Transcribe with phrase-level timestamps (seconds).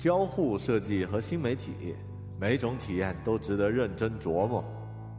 [0.00, 1.94] 交互设计和新媒体，
[2.40, 4.64] 每种体验都值得认真琢磨。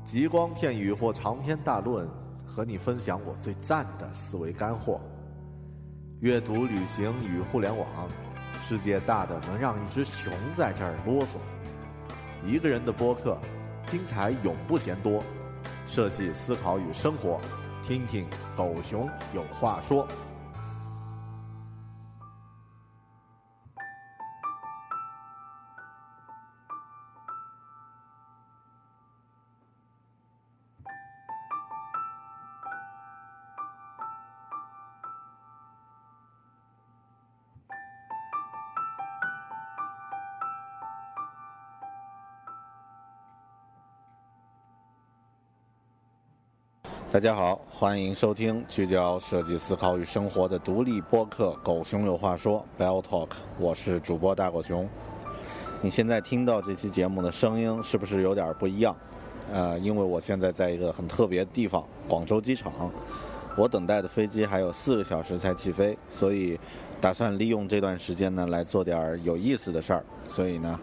[0.03, 2.09] 极光片语或长篇大论，
[2.48, 4.99] 和你分享我最赞的思维干货。
[6.22, 7.88] 阅读、旅行与互联网，
[8.66, 11.38] 世界大的能让一只熊在这儿啰嗦。
[12.44, 13.38] 一个人的播客，
[13.86, 15.23] 精彩永不嫌多。
[15.86, 17.39] 设计、思考与生活，
[17.84, 18.25] 听听
[18.58, 20.08] 狗熊有话说。
[47.12, 53.28] 大家好，欢迎收听聚焦设计思考与生活的独立播客《狗熊有话说》（Bell Talk）。
[53.59, 54.88] 我是主播大狗熊。
[55.81, 58.95] 你现在听到这期节目的声音是不是有点不一样？
[59.52, 62.72] 呃，因为我现在在一个很特别的地方——广州机场。
[63.58, 66.58] 我等待的飞机还有四个小时才起飞，所以
[67.02, 70.02] 打算利用这段时间呢来做点有意思的事儿。
[70.30, 70.80] 所以呢，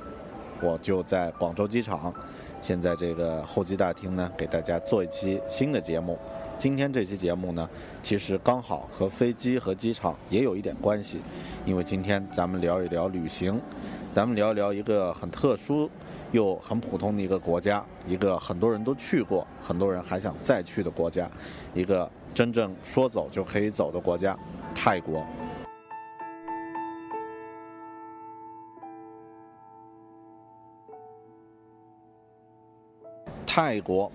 [0.61, 2.13] 我就在广州机场。
[2.61, 6.19] 现在这个候机大厅呢，给大家做一期新的节目。
[6.59, 7.69] 今天这期节目呢，
[8.03, 11.21] 其实刚好和飞机和机场也有一点关系，
[11.65, 13.61] 因为今天咱们聊一聊旅行，
[14.11, 15.89] 咱们聊一聊一个很特殊
[16.33, 21.31] 又很普通的一个国家，一个很多人都去过，很多人还想再去的国家，
[21.75, 24.37] 一个真正说走就可以走的国家——
[24.75, 25.25] 泰国。
[33.61, 34.09] 泰国，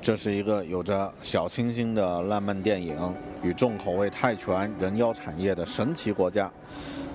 [0.00, 2.96] 这是一个有着小清新的浪漫电影
[3.42, 6.50] 与重口味泰拳人妖产业的神奇国家，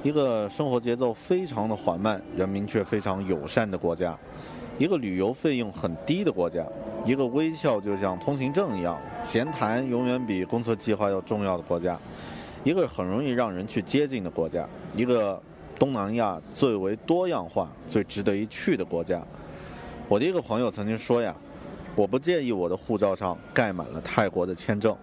[0.04, 4.16] 一个生活节奏非常的缓慢，人民却非常友善的国家，
[4.78, 6.64] 一个旅游费用很低的国家，
[7.06, 11.98] 一个微笑就像通行证一样，闲谈永远比工作计划要重要的国家，
[12.64, 14.64] 一个很容易让人去接近的国家，
[14.96, 15.42] 一个
[15.80, 19.20] 东南亚最为多样化、最值得一去的国家。
[20.08, 21.36] 我的一个朋友曾经说呀。
[21.96, 24.96] 我不介意我的护照上盖满了泰国的签证，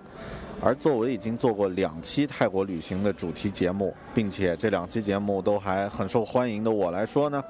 [0.61, 7.43] 而作为已经做过两期泰国旅行的主题节目，并且这两期节目都还很受欢迎的我来说呢，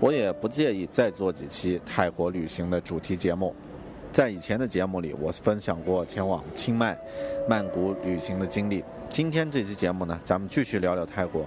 [0.00, 3.54] 我也不介意再做几期泰国旅行的主题节目。
[4.10, 6.98] 在以前的节目里，我分享过前往清迈、
[7.48, 8.82] 曼谷旅行的经历。
[9.08, 11.44] 今天这期节目呢，咱们继续聊聊泰国。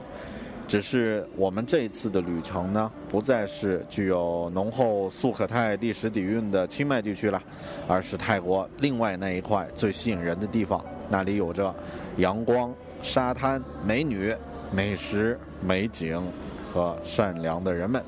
[0.67, 7.41] 只是我们这一次的旅程呢，不再是具有浓厚素可泰历史底蕴的清迈地区了，
[7.87, 10.83] 而是泰国另外那一块最吸引人的地方。
[11.09, 11.73] 那里有着
[12.17, 14.35] 阳光、沙滩、美女、
[14.71, 16.25] 美食、美景
[16.71, 18.03] 和善良的人们。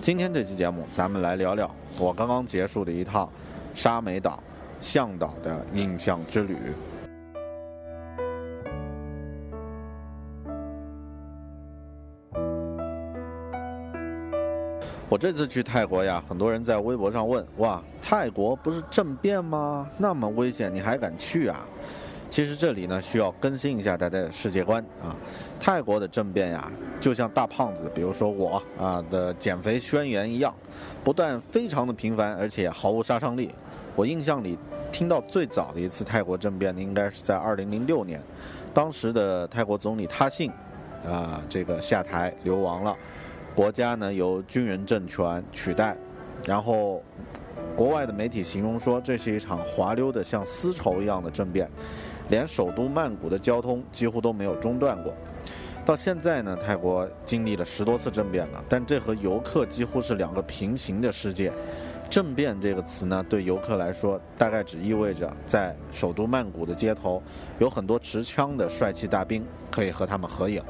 [0.00, 1.68] 今天这期节目，咱们来聊聊
[1.98, 3.28] 我刚刚结束的一趟
[3.74, 4.40] 沙美岛、
[4.80, 6.56] 向导的印象之旅。
[15.10, 19.88] 我这次去泰国呀，很多人在微博上问：哇，泰国不是政变吗？
[19.96, 21.66] 那么危险，你还敢去啊？
[22.28, 25.16] 其实这里呢，需要更新一下大家的世界观啊。
[25.58, 26.70] 泰国的政变呀，
[27.00, 30.54] 就像大胖子，比如说我啊的减肥宣言一样，
[31.02, 33.50] 不但非常的频繁，而且毫无杀伤力。
[33.96, 34.58] 我印象里
[34.92, 38.20] 听到最早的一次泰国政变呢，应该是在2006年，
[38.74, 40.52] 当时的泰国总理他信，
[41.02, 42.94] 啊，这个下台流亡了。
[43.58, 45.96] 国家呢由军人政权取代，
[46.46, 47.02] 然后
[47.74, 51.68] 国外的媒体形容说这是一场滑溜的像丝绸一样的政变，
[52.28, 55.12] 连首都曼谷的交通几乎都没有中断过。
[55.84, 61.52] 到现在呢，泰国经历了十多次政变了，但这和游客几乎是两个平行的世界。
[62.08, 67.20] 政变这个词呢，对游客来说大概只意味着在首都曼谷的街头
[67.58, 70.62] 有很多持枪的帅气大兵可以和他们合影。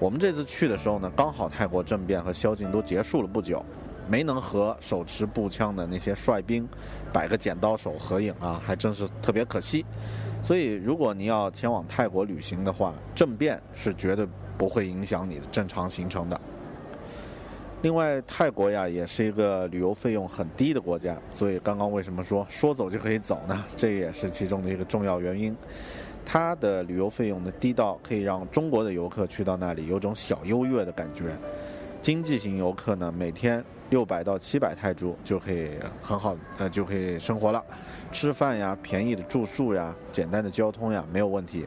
[0.00, 3.64] 我们这次去的时候呢，刚好泰国政变和宵禁都结束了不久，
[4.08, 6.68] 没能和手持步枪的那些帅兵
[7.12, 9.84] 摆个剪刀手合影啊，还真是特别可惜。
[10.42, 16.38] 所以，如果你要前往泰国旅行的话，政变是绝对不会影响你的正常行程的。
[17.80, 23.64] 另外，泰国呀也是一个旅游费用很低的国家，所以刚刚为什么说说走就可以走呢？
[23.76, 25.56] 这也是其中的一个重要原因。
[26.24, 31.36] 它的旅游费用呢低到可以让中国的游客去到那里有种小优越的感觉。
[32.02, 35.70] 经济型游客呢，每天六百到七百泰铢就可以
[36.02, 37.64] 很好呃就可以生活了，
[38.12, 41.66] 吃饭呀、便宜的住宿呀、简单的交通呀没有问题。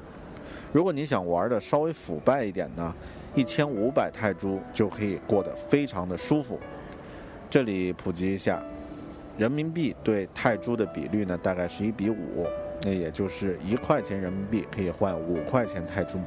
[0.71, 2.93] 如果你想玩的稍微腐败一点呢？
[3.35, 6.59] 一千五百泰铢就可以过得非常的舒服。
[7.49, 8.63] 这里普及一下，
[9.37, 12.47] 人民币对泰铢的比率呢，大概是一比五，
[12.81, 16.19] 那也就是一块钱人民币可以换五块钱泰铢。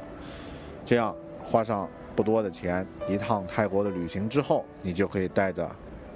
[0.85, 5.69] 这样花上不多的钱，一趟泰国的旅行之后，你就可以带着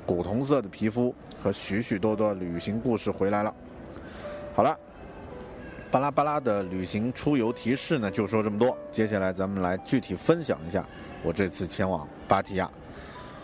[0.05, 3.53] 古铜色的皮肤和许许多多旅行故事回来了。
[4.55, 4.77] 好了。
[5.91, 8.77] 巴拉巴拉的旅行出游提示呢，就说这么多。
[8.91, 10.85] 接下来咱们来具体分享一下
[11.23, 12.69] 我这次前往芭提雅、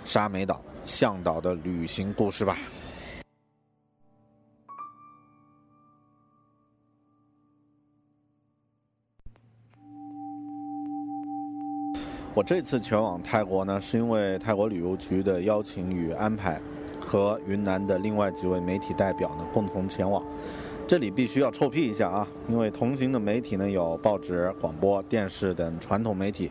[0.04, 2.58] 沙美岛、向导的旅行故事吧。
[12.34, 16.62] 我这次前往泰国呢，是因为泰国旅游局的邀请与安排，
[16.98, 20.24] 和云南的另外几位媒体代表呢共同前往。
[20.88, 26.50] 这里必须要臭屁一下啊，因为同行的媒体呢有报纸、广播电视等传统媒体，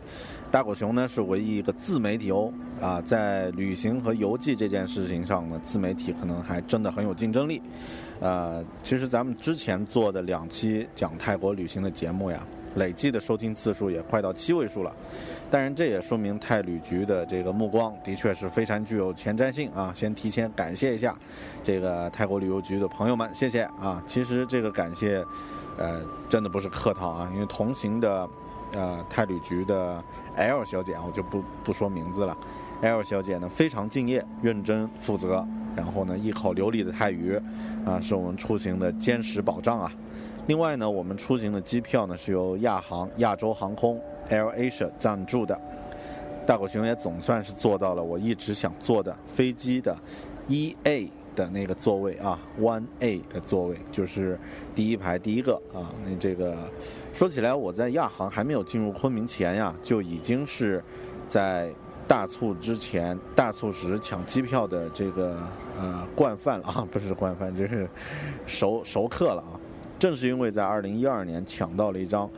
[0.51, 7.59] 大狗熊呢是唯一一个自媒体哦啊，在旅行和游记这件事情上呢，自媒体可能还真的很有竞争力。
[8.19, 12.45] 呃，其实咱们之前做的两期讲泰国旅行的节目呀，
[12.75, 14.95] 累计的收听次数也快到七位数了。
[15.49, 19.91] 当然，这也说明泰旅局的这个目光的确是非常具有前瞻性啊！
[19.93, 21.13] 先提前感谢一下
[21.61, 24.01] 这个泰国旅游局的朋友们，谢谢啊！
[24.07, 25.21] 其实这个感谢，
[25.77, 28.25] 呃，真的不是客套啊，因为同行的
[28.71, 30.01] 呃泰旅局的
[30.37, 32.37] L 小姐啊，我就不不说名字了
[32.81, 35.45] ，L 小姐呢非常敬业、认真负责，
[35.75, 37.37] 然后呢一口流利的泰语
[37.85, 39.91] 啊，是我们出行的坚实保障啊。
[40.51, 43.97] 另外呢，我们出行的机票呢是由亚航、亚洲航空。
[44.27, 45.57] Air Asia 赞助的，
[46.45, 49.95] 大狗熊也总算是坐到了我一直想坐的飞机的
[50.49, 54.37] E A 的那个座位啊，One A 的座位，就是
[54.75, 55.87] 第一排第一个啊。
[56.03, 56.57] 那这个
[57.13, 60.83] 说起来，我在亚航还没有进入昆明前呀，就已经是
[61.29, 61.71] 在
[62.09, 65.37] 大促之前、大促时抢机票的这个
[65.79, 67.89] 呃惯犯了啊，不是惯犯，就是
[68.45, 69.55] 熟熟客了啊。
[70.01, 72.29] 正是因为在二零一二年抢到了一张。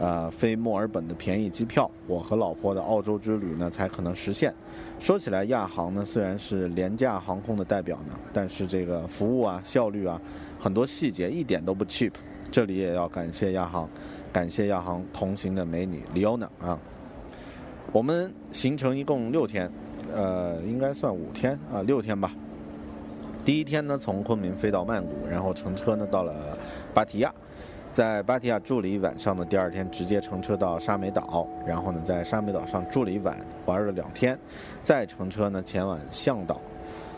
[0.00, 4.50] 呃，飞墨尔本的便宜机票，我和老婆的澳洲之旅呢才可能实现。
[4.98, 10.18] 说起来，亚航呢虽然是廉价航空的代表呢，但是这个服务啊、效率啊，
[10.58, 12.12] 很多细节一点都不 cheap。
[12.50, 13.86] 这里也要感谢亚航，
[14.32, 16.80] 感谢亚航同行的美女 Leona 啊。
[17.92, 19.70] 我们行程一共六天，
[20.10, 22.32] 呃，应该算五天啊，六天吧。
[23.44, 26.56] 第一天呢，从昆明飞到曼谷，然后乘车呢到了
[26.94, 27.32] 芭提雅。
[27.90, 34.38] 在芭提雅住了一晚上的第二天，直接乘车到沙美岛，然后呢，在沙美岛上住了一晚，玩了两天，
[34.84, 36.60] 再乘车呢前往向导，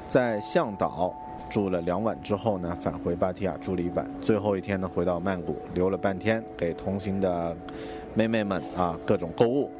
[0.08, 1.14] 在向导
[1.50, 7.54] 住了两晚之后呢，返回芭提雅住了一晚，最后一天呢回到曼谷，留了半天给同行的
[8.14, 9.70] 妹妹们啊各种购物。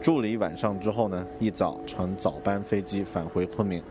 [0.00, 3.82] 住了一晚上之后呢，一早乘早班飞机返回昆明，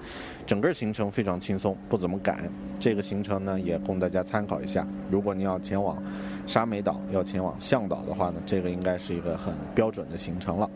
[0.46, 2.52] 整个行程非常轻松，不怎么赶。
[2.80, 4.88] 这个行程呢，也供大家参考一下。
[5.12, 6.02] 如果您要前往
[6.48, 10.70] 沙美岛，要前往向导的话呢，这个应该是一个很标准的行程了。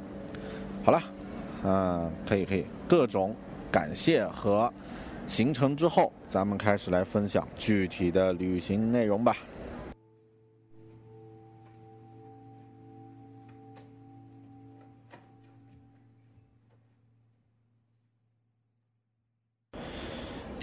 [0.83, 1.01] 好了，
[1.63, 3.35] 嗯，可以可以，各种
[3.71, 4.71] 感谢和
[5.27, 9.35] 行程之后，咱们开始来分享具体的旅行内容吧。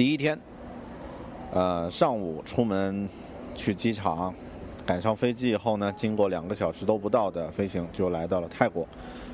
[0.00, 0.40] 第一天，
[1.52, 3.06] 呃，上午出门
[3.54, 4.34] 去机场，
[4.86, 8.88] 赶上飞机以后呢，经过两个小时都不到的飞行，就来到了泰国。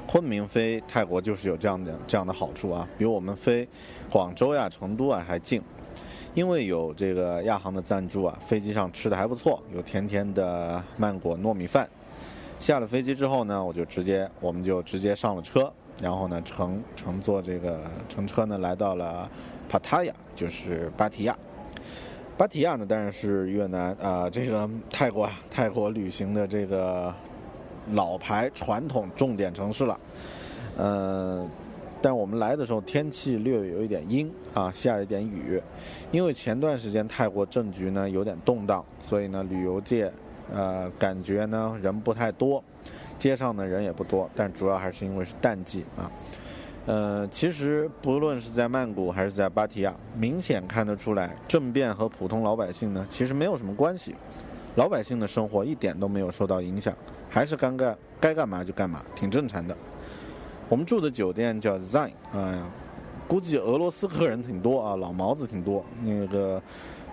[0.08, 3.68] 昆明飞泰国就是有这样的这样的好处啊，比我们飞
[4.10, 5.62] 广州呀、成都啊还近。
[6.34, 11.88] 因为有这个亚航的赞助啊，飞机上吃的还不错，有甜甜的曼果糯米饭。
[12.58, 19.30] 下了飞机之后呢，我就直接我们就直接上了车，然后呢乘乘坐这个乘车呢来到了。
[19.68, 21.36] 帕塔亚就是芭提雅，
[22.36, 27.14] 芭提雅呢当然是越南啊，这个泰国 泰国旅行的这个
[27.92, 29.98] 老牌传统重点城市了。
[30.76, 31.48] 呃，
[32.02, 35.60] 但我们来的时候天气略有一点阴啊，下一点雨，
[36.12, 40.12] 因为前段时间泰国政局呢有点动荡，所以呢旅游界
[40.52, 42.62] 呃感觉呢人不太多。
[43.18, 46.12] 街上的人也不多，但主要还是因为是淡季啊。
[46.86, 54.14] 呃，其实不论是在曼谷还是在芭提雅，明显看得出来，政变和普通老百姓呢其实没有什么关系，
[54.76, 56.94] 老百姓的生活一点都没有受到影响，
[57.28, 59.76] 还是该干该干嘛就干嘛，挺正常的。
[60.68, 62.66] 我们住的酒店叫 Zine，哎呀，
[63.26, 65.84] 估计俄罗斯客人挺多啊，老毛子挺多。
[66.04, 66.62] 那个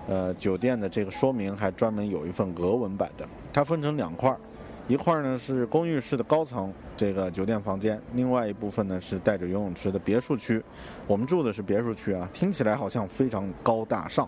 [0.08, 4.38] 呃，酒店的这个说明还专门有一份俄文版的，它分成两块儿。
[4.87, 10.61] 一块呢是公寓式的高层这个酒店房间，另外一部分呢是带着游泳池的别墅区。
[11.07, 14.27] 我们住的是别墅区啊，听起来好像非常高大上，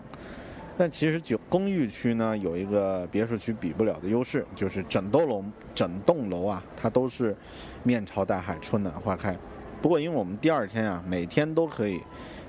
[0.78, 5.44] 但其实酒公寓区呢有一个别墅区比不了的优势，就是整栋楼
[5.74, 7.36] 整栋楼啊，它都是
[7.82, 9.36] 面朝大海，春暖花开。
[9.82, 12.00] 不过因为我们第二天啊，每天都可以，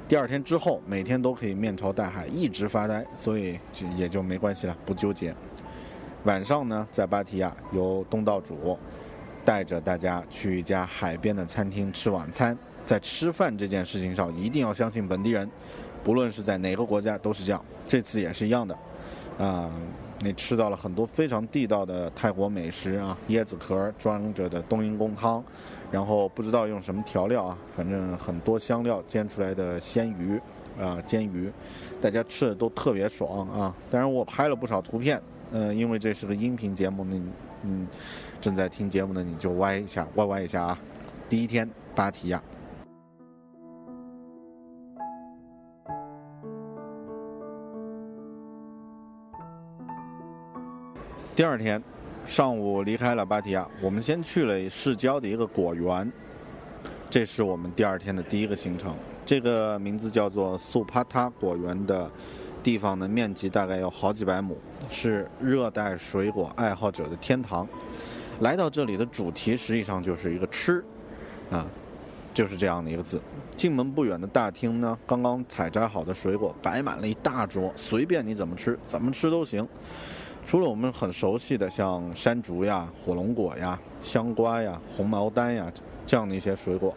[0.08, 5.36] 第二天之后每天都可以面朝大海一直发呆，所以就也就没关系了，不纠结。
[6.28, 8.78] 晚上呢，在芭提雅由东道主
[9.46, 12.56] 带着大家去一家海边的餐厅吃晚餐。
[12.86, 15.50] 在吃饭这件事情上，一定要相信本地人，
[16.04, 17.64] 不论是在哪个国家都是这样。
[17.86, 18.78] 这次也是一样的，
[19.38, 19.72] 啊，
[20.20, 25.42] 你吃到了很多非常地道的泰国美食啊，椰子壳装着的冬阴功汤，
[25.90, 30.38] 然后不知道用什么调料啊，反正很多香料煎出来的鲜鱼
[30.78, 31.50] 啊，煎鱼，
[32.00, 33.76] 大家吃的都特别爽啊。
[33.90, 35.22] 当然，我拍了不少图片。
[35.52, 37.16] 嗯，因为这是个音频节目，那
[37.64, 37.88] 嗯，
[38.42, 40.78] 正在听节目的你就歪一下，歪歪一下啊。
[41.30, 42.44] 第一天，芭提雅。
[51.34, 51.82] 第二天
[52.26, 56.12] 上午离开了芭提雅，我们先去了市郊的一个果园，
[57.10, 58.94] 这是我们第二天的第一个行程。
[59.28, 62.10] 这个名字叫做素帕塔果园的。
[62.64, 64.58] 地方的面积大概有好几百亩，
[64.90, 67.66] 是热带水果爱好者的天堂。
[68.42, 70.84] 来到这里的主题实际上就是一个吃，
[71.50, 71.66] 啊，
[72.34, 73.22] 就是这样的一个字。
[73.56, 79.66] 进门不远的大厅呢，刚刚采摘好的水果摆满了一大桌，随便你怎么吃，怎么吃都行。
[80.46, 85.72] 除了我们很熟悉的像山竹呀、火龙果呀、香瓜呀、红毛丹呀
[86.06, 86.94] 这样的一些水果，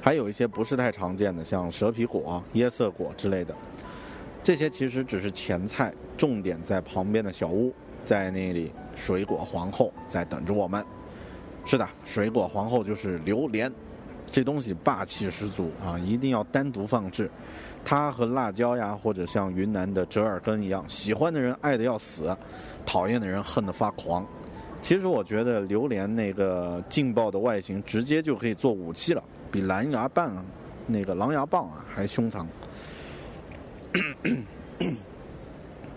[0.00, 3.54] 还有一些不是太常见的，像蛇皮果、椰色果之类的。
[4.42, 7.72] 这些其实只是前菜，重点在旁边的小屋，
[8.04, 10.82] 在那里水果皇后在等着我们。
[11.64, 13.70] 是的，水果皇后就是榴莲，
[14.24, 17.30] 这东西霸气十足啊，一定要单独放置。
[17.84, 22.34] 它和辣椒呀，或者像云南的折耳根一样，喜欢的人爱的要死，
[22.86, 24.26] 讨厌的人恨得发狂。
[24.80, 30.44] 其实我觉得榴莲那个劲爆的外形，直接就可以做武器了，比狼牙棒、
[30.86, 32.46] 那个狼牙棒啊还凶残。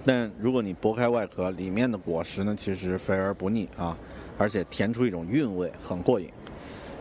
[0.04, 3.96] 但如果你剥开外壳，里面的果实呢，其实肥而不腻啊，
[4.38, 6.30] 而且甜出一种韵味，很过瘾。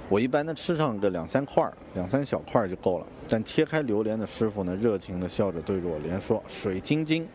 [0.08, 3.06] 我一般呢吃上个两三块两三小块就够了。
[3.28, 7.26] 但切开榴莲的师傅呢，热情的笑着对着我连说：“水晶晶，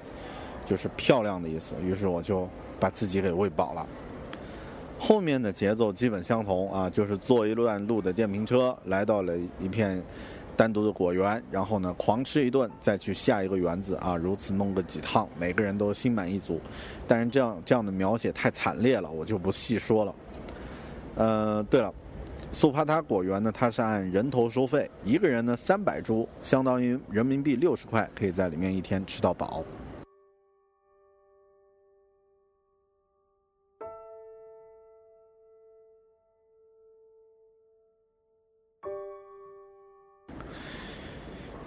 [0.66, 2.48] 就是漂亮的意思。”于是我就
[2.80, 3.88] 把自己给喂饱了。
[5.00, 10.02] 后面的节奏基本相同啊，就是坐一段路的电瓶车，来到了一片。
[10.58, 16.62] 单独的果园，然后呢，狂吃一顿，再去下一个园子啊，如此弄个几趟，每个人都心满意足。
[17.06, 20.16] 但是这样这样的描写太惨烈了，我就不细说了。
[21.16, 21.94] 呃，对了，
[22.54, 29.62] 素帕塔果园呢，它是按人头收费，一个人呢三百铢，相当于人民币六十块，可以在里面一天吃到饱。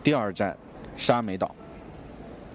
[0.03, 0.57] 第二站，
[0.97, 1.55] 沙美岛。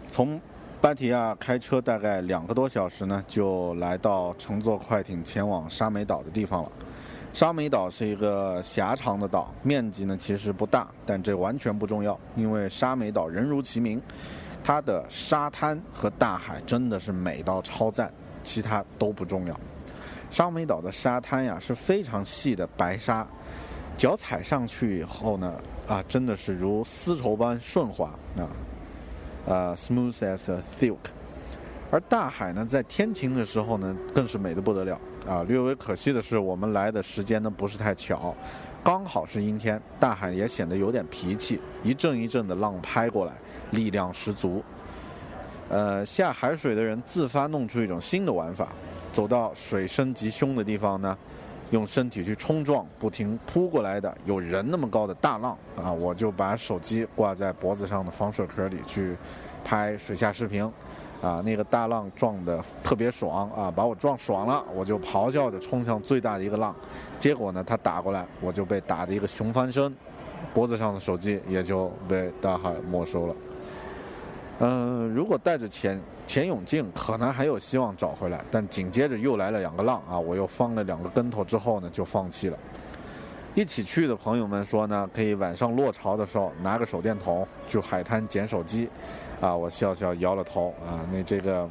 [0.08, 0.40] 从
[0.82, 6.72] 芭提亚开车大概两个多小时呢，就来到乘坐快艇前往沙美岛的地方了。
[7.34, 14.00] 沙美岛是一个狭长的岛，面积呢其实不大，但这完全不重要，因为沙美岛人如其名，
[14.64, 19.60] 它的沙滩和大海真的是美到超赞，其他都不重要。
[20.30, 23.26] 沙美岛的沙滩呀是非常细的白沙。
[23.98, 28.08] 脚踩上去以后呢，啊，真的是如丝绸般顺滑
[28.38, 28.50] 啊，
[29.46, 30.98] 呃，smooth as a silk。
[31.92, 35.44] 而大海呢，在天晴的时候呢，更是美得不得了啊。
[35.44, 38.36] 略微可惜的是，我们来的时间呢不是太巧，
[38.84, 43.34] 刚好是阴天，大海也显得有点脾气，一阵一阵的浪拍过来，
[43.70, 44.64] 力量十足。
[45.70, 48.70] 呃，下海水的人自发弄出一种新的玩法，
[49.12, 51.16] 走到水深极凶的地方呢。
[51.72, 55.92] 用身体去冲撞不停扑过来的有人那么高的大浪啊！
[55.92, 59.16] 我就把手机挂在脖子上的防水壳里去
[59.64, 60.64] 拍水下视频，
[61.22, 66.76] 啊，那个大浪撞的特别爽啊，把我撞爽了，我就咆哮着冲向最大的一个浪，
[67.18, 69.96] 结果呢，他打过来，我就被打的一个熊翻身，
[70.54, 73.36] 脖子上的手机也就被大海没收了。
[74.60, 82.58] 嗯，如果带着潜潜泳镜，可能还有希望找回来，但紧接着又来了两个浪啊，我又翻了两个跟头之后呢，就放弃了。
[83.56, 88.88] 一起去的朋友们说呢，可以晚上落潮的时候拿个手电筒去海滩捡手机。
[89.42, 91.06] 啊，我笑笑摇了头啊。
[91.12, 91.70] 那这个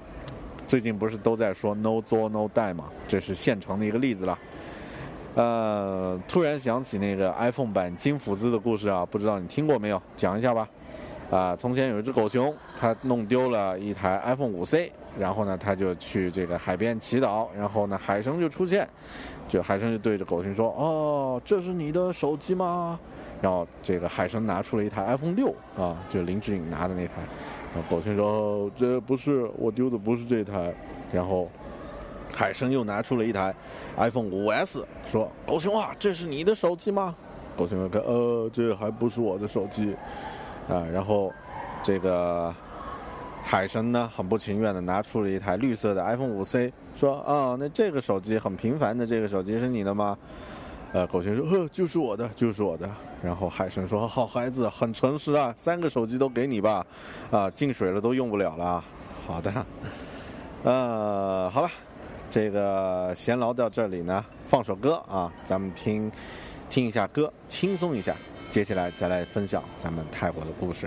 [0.69, 2.85] 最近不是都在说 “no 作 no die” 嘛？
[3.09, 4.39] 这是现成的一个例子了。
[5.35, 10.01] 呃，突然想起那个 iPhone 版金斧子的故事啊，不知道你听过没有？
[10.17, 10.69] 讲一下吧。
[11.33, 18.87] 啊，从前有一只狗熊，它弄丢了一台 iPhone 5C，然后呢，它就去这个海边祈祷，然后呢，海神就出现，
[19.49, 23.01] 就海神就对着狗熊说：“哦，这是你的手机吗？”
[23.41, 27.23] 然后这个海神拿出了一台 iPhone 6啊，就林志颖拿的那台。
[27.75, 30.75] 然后狗熊说：“这不是我丢的，不是这台。”
[31.11, 31.49] 然后
[32.31, 33.55] 海生又拿出了一台
[33.97, 37.17] iPhone 5S，说：“狗熊啊，这是你的手机吗？”
[37.57, 39.97] 狗熊说：“呃，这还不是我的手机。”
[40.73, 41.33] 啊，然后
[41.83, 42.55] 这个
[43.45, 50.17] 海神呢，很不情愿的拿出了一台绿色的 iPhone 5C，说：“啊，那这个手机很平凡的这个手机是你的吗？”
[50.93, 52.89] 呃，狗熊说：“呵，就是我的，就是我的。”
[53.23, 56.87] 然后海神说：“好孩子，很诚实啊，三个手机都给你吧，
[57.31, 58.85] 啊，进水了都用不了了。”
[59.27, 59.67] 好的，
[60.65, 61.71] 呃，好了，
[62.31, 66.11] 这个闲聊到这里呢，放首歌啊，咱们听
[66.69, 68.15] 听一下歌，轻松一下，
[68.53, 70.87] 接下来再来分享咱们泰国的故事。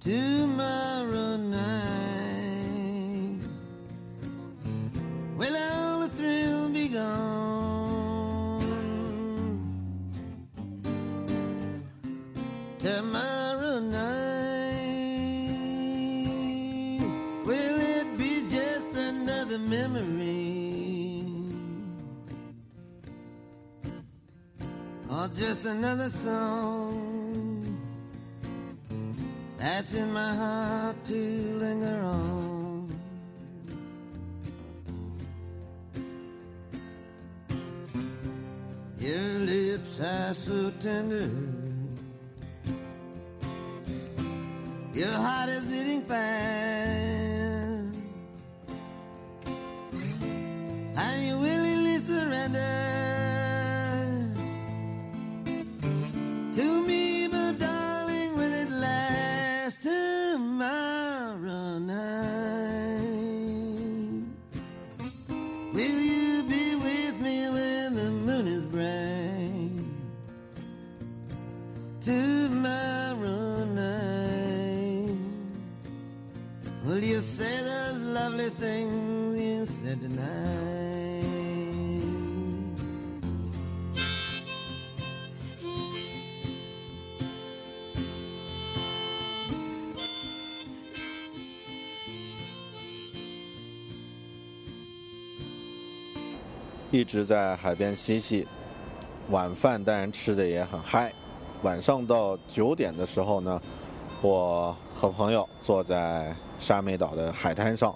[0.00, 1.80] tomorrow night.
[5.36, 7.30] Well, all the thrill be gone
[12.78, 14.40] tomorrow night.
[17.44, 21.24] will it be just another memory
[25.10, 27.09] or just another song
[29.60, 32.88] that's in my heart to linger on.
[38.98, 41.30] Your lips are so tender.
[44.94, 47.94] Your heart is beating fast.
[50.96, 52.89] And you willingly surrender.
[96.90, 98.46] 一直在海边嬉戏，
[99.30, 101.12] 晚饭当然吃的也很嗨。
[101.62, 103.60] 晚上到九点的时候呢，
[104.22, 107.94] 我和朋友坐在沙美岛的海滩上。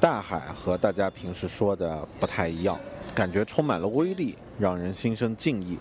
[0.00, 2.78] 大海和大家平时说的不太一样，
[3.14, 5.78] 感觉充满了威力，让人心生敬意。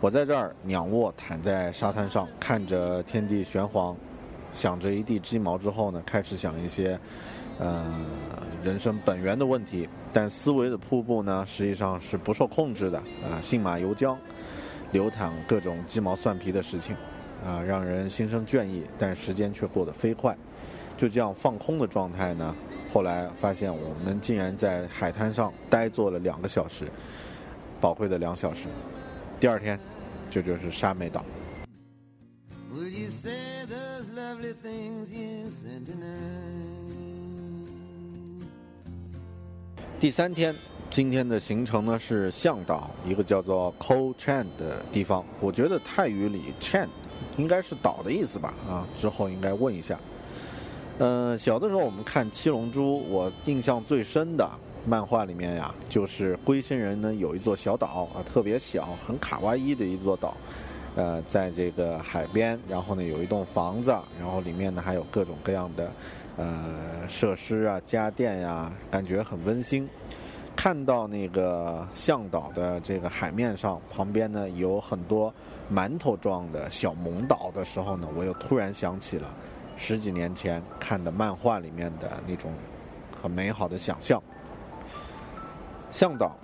[0.00, 3.96] 我在这儿仰卧躺在沙滩上，看着天地玄黄，
[4.52, 6.98] 想着一地鸡毛之后呢，开始想一些，
[7.58, 7.84] 呃，
[8.64, 9.88] 人生本源的问题。
[10.12, 14.16] 但思维的瀑布呢，实际上是不受控制的啊，信马由缰，
[14.92, 16.96] 流淌各种鸡毛蒜皮的事情，
[17.44, 18.84] 啊，让人心生倦意。
[18.98, 20.36] 但时间却过得飞快。
[20.96, 22.54] 就这样放空的状态呢，
[22.92, 26.86] 后来发现我们竟然在海滩上呆坐了两个小时，
[27.80, 28.68] 宝贵的两小时。
[29.40, 29.76] 第二天，
[30.30, 31.24] 这就是沙美岛
[32.72, 33.32] would you say
[33.66, 36.63] those lovely things you sent in。
[40.00, 40.54] 第三天，
[40.90, 45.24] 今天的行程呢是向导，一个叫做 Ko Chan 的地方。
[45.40, 46.86] 我觉得泰语里 Chan
[47.38, 48.52] 应该是岛的意思吧？
[48.68, 49.98] 啊，之后应该问一下。
[50.98, 54.48] 嗯，小的时候我们看《七龙珠》，我印象最深的
[54.86, 60.36] 漫画里面呀，就是龟仙人呢有一座小岛啊，特别小，很卡哇伊的一座岛，
[60.96, 65.90] 呃，在这个海边，然后呢有一栋房子，然后里面呢还有各种各样的
[66.36, 69.88] 呃设施啊、家电呀，感觉很温馨。
[70.56, 75.32] 看到那个向导的这个海面上，旁边呢有很多
[75.72, 79.28] 馒头状的小萌岛的时候呢，我又突然想起了。
[79.76, 82.52] 十几年前看的漫画里面的那种
[83.20, 84.22] 很美好的想象。
[85.90, 86.36] 向导，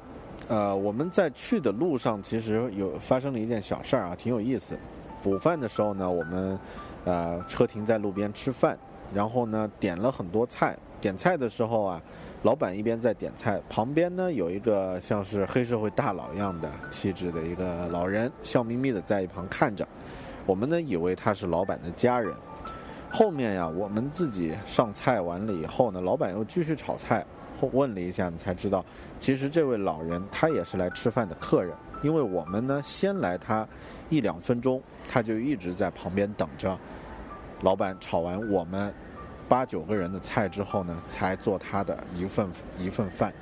[0.48, 4.76] 呃，我们在去的路上其实有发生了一件小事儿啊，挺有意思。
[5.24, 6.58] 午饭的时候呢，我们
[7.04, 8.76] 呃车停在路边吃饭，
[9.14, 10.76] 然后呢点了很多菜。
[11.00, 12.02] 点菜的时候啊，
[12.42, 19.86] 老板一边在点菜，旁边呢有一个像是黑社会大佬一样的气质的一个老人，笑眯眯的在一旁看着。
[20.44, 22.34] 我们呢以为他是老板的家人。
[23.10, 27.24] 后面呀，我们自己上菜完了以后呢，老板又继续炒菜。
[27.60, 28.84] 后问了一下，才知道，
[29.18, 31.74] 其实这位老人他也是来吃饭的客人。
[32.02, 33.66] 因为我们呢先来他
[34.08, 36.78] 一两分钟，他就一直在旁边等着。
[37.62, 38.92] 老板炒完我们
[39.48, 43.32] 八九个人的菜之后呢，才做他的一份一份饭。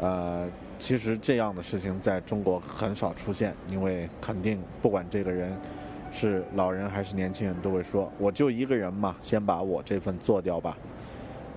[0.00, 5.56] 呃，其实这样的事情在中国很少出现，因为肯定不管这个人。
[6.14, 10.76] 是老人还是年轻人，都会说：“我就一个人嘛，先把我这份做掉吧。”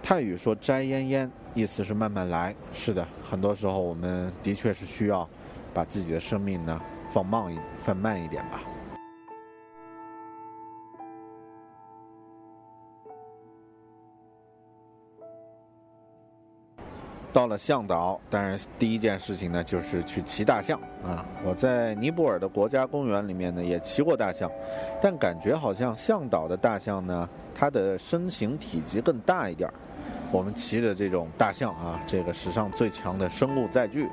[0.01, 2.55] 泰语说“摘烟烟”，意思是慢慢来。
[2.73, 5.27] 是的，很多时候我们的确是需要
[5.73, 6.81] 把自己的生命呢
[7.11, 8.61] 放慢一放慢一点吧。
[17.35, 21.25] 到了向导，当然第一件事情呢就是去骑大象啊！
[21.43, 24.49] 我在尼泊尔的国家公园里面呢也骑过大象，
[25.01, 29.73] 但感觉好像向导的大象呢，它的身形体积更大一点儿。
[30.31, 34.07] 我们骑着这种大象啊，这个史上最强的生物载具，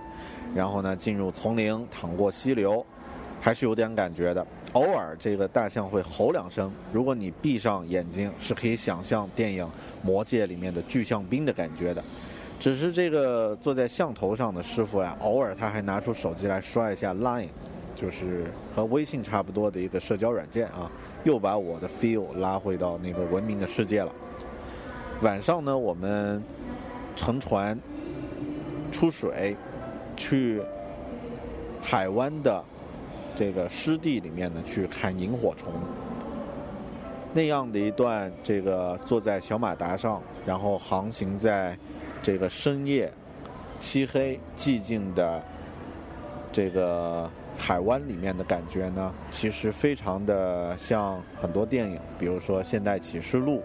[0.52, 2.84] 然后呢进入丛林，淌过溪流，
[3.40, 4.44] 还是有点感觉的。
[4.72, 9.64] 偶尔这个大象会吼两声，如果你闭上眼睛，是可以想象电影
[10.02, 12.02] 《魔戒》里面的巨象兵的感觉的。
[12.62, 17.48] 只是这个坐在象头上的师傅呀，偶尔他还拿出手机来刷一下 Line，
[17.96, 20.88] 就是和微信差不多的一个社交软件啊，
[21.24, 24.12] 又把我的 feel 拉回到那个文明的世界了。
[25.22, 26.40] 晚上呢，我们
[27.16, 27.76] 乘船
[28.92, 29.56] 出水，
[30.16, 30.62] 去
[31.82, 32.62] 海湾的
[33.34, 35.72] 这个湿地里面呢，去看萤火虫。
[37.34, 41.76] 那样的一段这个坐在小马达上，然后航行在。
[42.22, 43.12] 这个深夜、
[43.80, 45.42] 漆黑、寂静的
[46.52, 53.58] 这个海湾里面的感觉呢，其实非常的像很多电影，比如说《现代启示录》，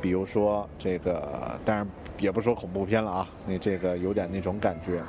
[0.00, 1.86] 比如说这个，当然
[2.18, 5.02] 也不说恐怖片了啊，那这个有点那种感觉。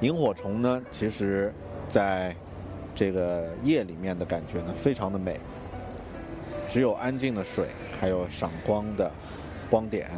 [0.00, 1.52] 萤火虫呢，其实
[1.88, 2.34] 在
[2.94, 5.38] 这个夜里面的感觉呢，非常的美，
[6.70, 7.66] 只有安静的水，
[7.98, 9.10] 还有闪光的
[9.68, 10.08] 光点。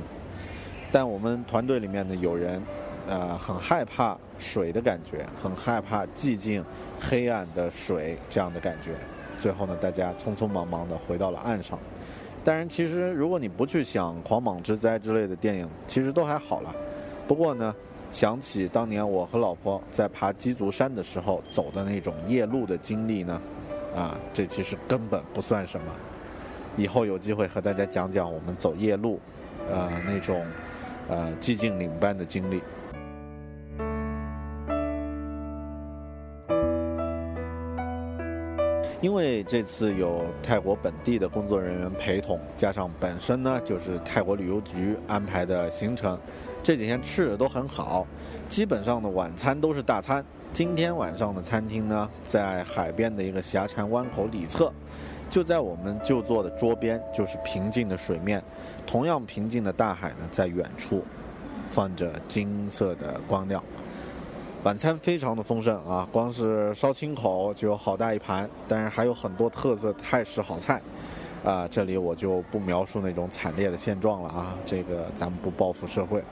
[0.92, 2.60] 但我们团队里面呢，有人，
[3.06, 6.64] 呃，很害怕水的感觉，很害怕寂静、
[7.00, 8.90] 黑暗的水这样的感觉。
[9.40, 11.78] 最后呢，大家匆匆忙忙的回到了岸上。
[12.44, 16.74] 当然，其实如果你不去想《狂蟒之灾》之类的电影，其实都还好了。
[17.28, 17.72] 不过呢，
[18.12, 23.40] 想起当年我和老婆在爬鸡足山的时候走的那种夜路的经历呢，
[23.94, 25.86] 啊，这其实根本不算什么。
[26.76, 29.20] 以后有机会和大家讲讲我们走夜路，
[29.70, 30.44] 呃，那种。
[31.10, 32.62] 呃，寂静岭般的经历。
[39.02, 46.18] 因为这次有泰国本地的工作人员陪同，加上本身呢就是泰国旅游局安排的行程，
[46.62, 48.06] 这几天吃的都很好，
[48.48, 50.24] 基本上的晚餐都是大餐。
[50.52, 54.70] 今天晚上的餐厅呢，在海边的一个峡禅湾口里侧。
[55.30, 58.42] 就在我们就坐的桌边，就是平静的水面，
[58.84, 61.04] 同样平静的大海呢，在远处，
[61.68, 63.62] 放着金色的光亮。
[64.64, 70.82] 晚餐非常的丰盛啊，光是烧青口就有好大一盘，当然还有很多特色泰式好菜，
[71.44, 76.22] 啊，这里我就不描述那种惨烈的现状了啊，这个咱们不报复社会，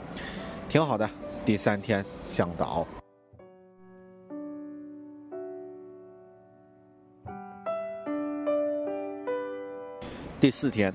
[0.69, 1.09] 挺好的。
[1.45, 2.87] 第三天向导。
[10.41, 10.95] 第四天，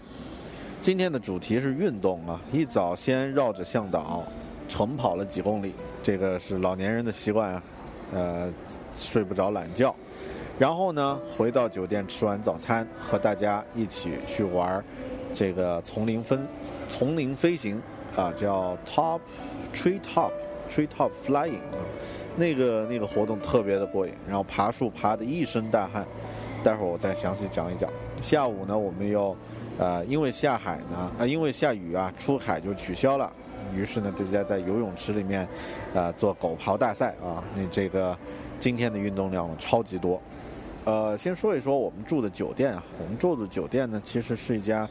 [0.82, 2.40] 今天的主题是运动啊！
[2.50, 4.24] 一早先绕着向导
[4.70, 7.64] 晨跑了几公里，这个是老年人的习惯啊，
[8.14, 8.54] 呃，
[8.96, 9.94] 睡不着懒觉。
[10.58, 14.82] 然后呢，回到酒店吃完早餐，和大家一起去玩
[15.34, 16.48] 这个丛林分
[16.88, 17.82] 丛林飞行
[18.16, 19.20] 啊，叫 Top
[19.74, 20.32] Tree Top
[20.70, 21.84] Tree Top Flying 啊，
[22.38, 26.08] 那个那个活动特别的过瘾，然后爬树爬的一身大汗，
[26.64, 27.90] 待会儿我再详细讲一讲。
[28.22, 29.36] 下午呢，我们又
[29.78, 33.32] 呃因为下海呢啊因为下雨啊出海就取消了，
[33.76, 35.48] 于是呢大家在游泳池里面
[35.94, 38.18] 啊做狗刨大赛啊，那这个
[38.60, 40.20] 今天的运动量超级多。
[40.86, 44.90] 呃，先说一说我们住的酒店啊，我们住的酒店呢其实是一家。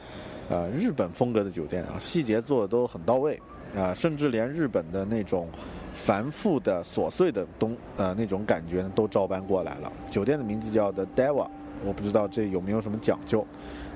[0.49, 3.41] 呃，日本风格的酒店啊，细节做的都很到位
[3.75, 5.49] 啊，甚至连日本的那种
[5.95, 9.91] 繁复的琐碎的东呃那种感觉都照搬过来了。
[10.11, 11.49] 酒店的名字叫 The Deva，
[11.85, 13.47] 我不知道这有没有什么讲究。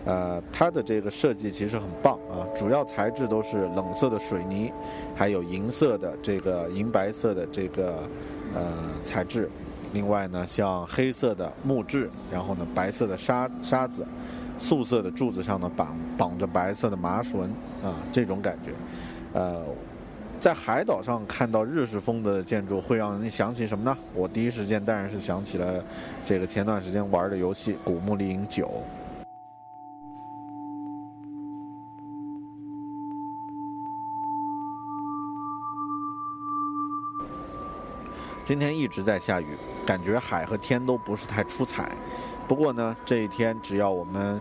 [0.05, 4.73] 呃，它的这个设计其实很棒啊，主要材质都是冷色的水泥，
[5.15, 8.03] 还有银色的这个银白色的这个
[8.55, 8.63] 呃
[9.03, 9.49] 材质。
[9.93, 14.07] 另外呢，像黑色的木质，然后呢白色的沙沙子。
[14.59, 17.43] 素色的柱子上呢绑绑着白色的麻绳
[17.85, 18.71] 啊，这种感觉，
[19.35, 19.67] 呃，
[20.47, 23.99] 在海岛上看到日式风的建筑会让人想起什么呢？
[24.15, 25.85] 我第一时间当然是想起了
[26.25, 28.65] 这个前段时间玩的游戏《古墓丽影九》。
[38.45, 39.47] 今天一直在下雨，
[39.85, 41.91] 感觉海和天都不是太出彩。
[42.47, 44.41] 不过呢，这一天只要我们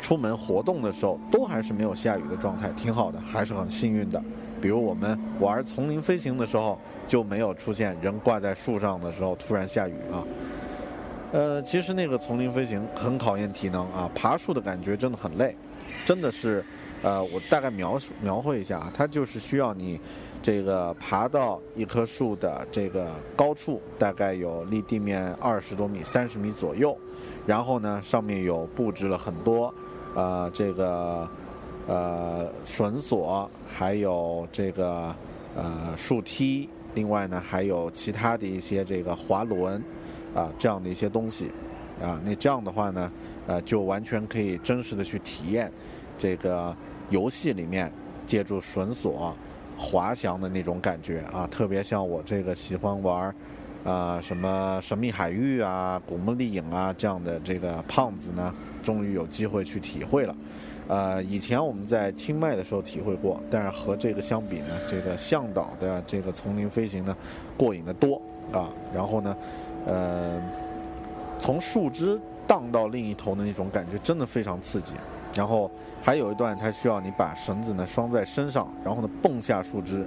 [0.00, 4.24] 出门活动的时候，都还是没有下雨的状态，挺好的，还是很幸运的。
[4.60, 10.24] 比如我们玩丛林飞行的时候，就没有出现人挂在树上的时候突然下雨啊。
[11.32, 15.54] 呃，其实那个丛林飞行很考验体能啊，爬树的感觉真的很累，
[16.06, 16.64] 真的是，
[17.02, 20.00] 呃，我大概描述描绘一下啊，它就是需要你
[20.42, 26.96] 这个爬到一棵树的这个高处，大概有离地面二十多米、三十米左右。
[27.46, 29.72] 然后呢，上面有布置了很多，
[30.14, 31.28] 呃，这个，
[31.88, 35.12] 呃，绳索，还有这个，
[35.56, 36.68] 呃，树梯。
[36.94, 39.82] 另外呢，还有其他的一些这个滑轮，
[40.34, 41.50] 啊，这样的一些东西，
[42.00, 43.10] 啊，那这样的话呢，
[43.46, 45.72] 呃，就完全可以真实的去体验
[46.18, 46.76] 这个
[47.08, 47.92] 游戏里面
[48.26, 49.34] 借助绳索
[49.76, 53.34] 滑翔的那种感觉啊，特别像我这个喜欢玩。
[53.84, 60.36] 啊，什么神秘海域啊，古墓丽影啊，这样的这个胖子呢，终于有机会去体会了。
[60.88, 67.16] 呃，以前我们在清迈的时候体会过，但是和这个相比呢，这个向导的这个丛林飞行呢，
[67.56, 68.20] 过瘾的多
[68.50, 68.70] 啊。
[68.92, 69.36] 然后呢，
[69.86, 70.42] 呃，
[71.38, 74.94] 从树枝荡到另一头的那种感觉，真的非常刺激。
[75.34, 75.70] 然后
[76.02, 80.04] 还有一段，它需要你把绳子呢拴在身上，然后呢蹦下树枝。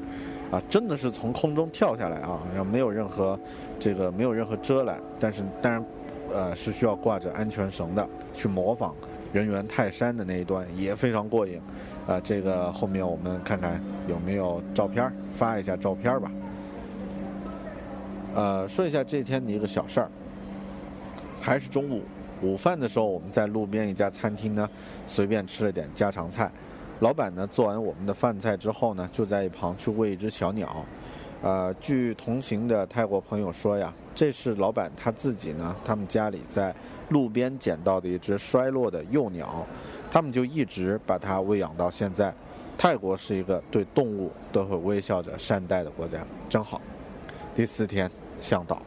[0.52, 3.40] 啊，真的是从空中跳下来啊，然后没有任何
[3.80, 5.86] 这个没有任何遮拦，但是当然，
[6.34, 8.94] 呃，是需要挂着安全绳的，去模仿
[9.34, 11.60] 人猿泰山的那一段也非常过瘾，
[12.08, 16.32] 啊，这个后面我们看看有没有照片发一下照片吧。
[18.34, 20.10] 呃，说一下这天的一个小事儿，
[21.42, 22.02] 还是中午
[22.42, 24.70] 午饭的时候，我们在路边一家餐厅呢，
[25.08, 26.52] 随便吃了点家常菜。
[27.00, 30.86] 老板呢做完我们的饭菜之后呢，就在一旁去喂一只小鸟。
[31.42, 36.74] 呃，据同行的泰国朋友说呀，这是老板他自己呢，他们家里在
[37.12, 39.68] 路边捡到的一只衰落的幼鸟，
[40.10, 42.34] 他们就一直把它喂养到现在。
[42.78, 46.82] 泰国是一个对动物都会微笑着善待的国家，真好。
[47.54, 48.82] 第四天向导。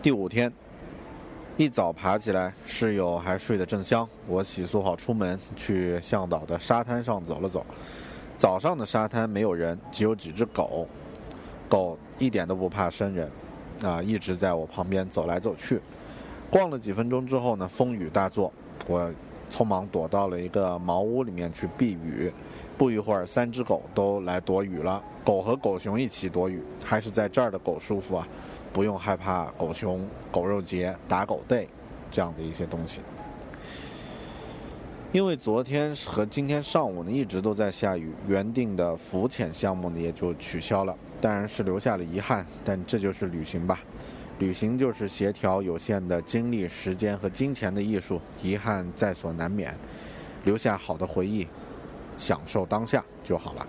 [0.00, 0.50] 第五天，
[1.58, 4.08] 一早爬起来，室友还睡得正香。
[4.26, 7.66] 我洗漱好出门，去向导的沙滩上走了走。
[8.40, 10.88] 早上的沙滩没有人，只有几只狗。
[11.68, 13.30] 狗一点都不怕生人，
[13.82, 15.78] 啊，一直在我旁边走来走去。
[16.50, 18.50] 逛了几分钟之后呢，风雨大作，
[18.86, 19.12] 我
[19.50, 22.32] 匆忙躲到了一个茅屋里面去避雨。
[22.78, 25.04] 不一会儿，三只狗都来躲雨了。
[25.22, 28.26] 狗和狗熊一起躲雨，还是在这儿的狗舒服啊。
[28.72, 31.66] 不用害怕狗熊、狗肉节、打狗 day
[32.10, 33.02] 这样的一些东西，
[35.12, 42.46] 因为昨天和今天上午呢一直都在下雨，原定的浮潜项目呢也就取消了，当然是留下了遗憾。
[42.64, 43.80] 但这就是旅行吧，
[44.38, 49.76] 旅行就是协调有限的精力、时间和金钱的艺术，遗憾在所难免，
[50.44, 51.44] 留下好的回忆，
[52.16, 53.66] 享受当下就好了。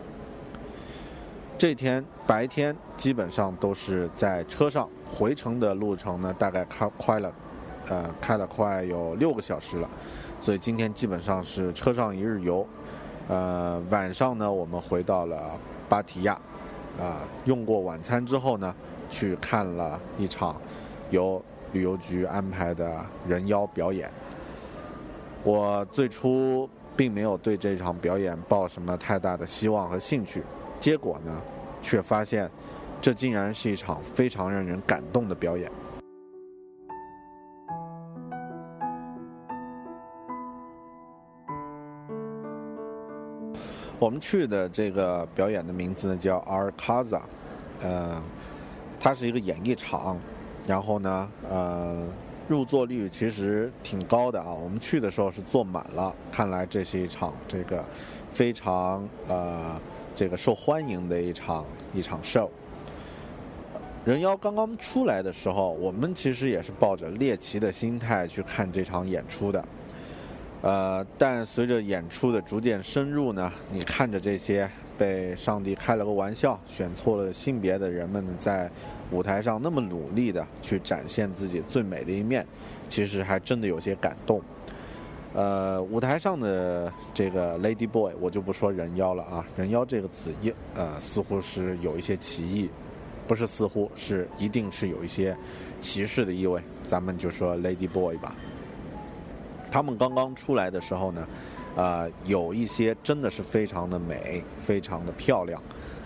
[1.58, 7.34] 这天白天基本上都是在车上，回程的路程呢，大概开快了，
[7.88, 9.90] 呃，开了快有六个小时了，
[10.42, 12.68] 所以今天基本上是车上一日游。
[13.28, 16.34] 呃，晚上呢，我们回到了芭提雅，
[17.00, 18.76] 啊，用过晚餐之后呢，
[19.10, 20.60] 去看了一场
[21.12, 24.12] 由旅游局安排的人妖表演。
[25.44, 30.44] 我最初并没有对这场表演抱什么太大的希望和兴趣，
[30.80, 31.42] 结果呢，
[31.82, 32.50] 却发现
[33.00, 35.72] 这竟然是一场非常让人感动的表演。
[44.02, 47.22] 我们去的这个表演的名字呢叫 Arkaza，
[47.84, 48.20] 呃，
[49.00, 50.18] 它是一个演艺场，
[50.66, 52.08] 然后呢，呃，
[52.48, 54.52] 入座率其实挺高的啊。
[54.52, 57.86] 我们去的时候是坐满了，看来这是一场这个
[58.32, 59.80] 非常呃
[60.16, 62.50] 这个受欢迎的一场一场 show。
[64.04, 69.64] 人妖刚刚出来的时候，我们其实也是抱着猎奇的心态去看这场演出的。
[70.62, 78.70] 呃，但随着演出的逐渐深入呢，你看着这些被上帝开了个玩笑、选错了性别的人们在
[79.12, 82.46] 舞台上那么努力的去展现自己最美的一面，
[82.90, 84.40] 其实还真的有些感动。
[85.34, 92.70] 呃，舞台上的这个 Lady Boy，我就不说人妖了啊，人妖这个词一呃似乎是有一些歧义，
[93.28, 95.36] 不是似乎是一定是有一些
[95.80, 98.36] 歧视的意味，咱们就说 Lady Boy 吧。
[99.72, 101.28] 他们刚刚出来的时候呢，
[101.78, 105.64] 呃，有一些真的是非常的美，非常的漂亮，